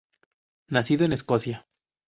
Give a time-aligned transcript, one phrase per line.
[0.67, 1.67] Nacido en Escocia.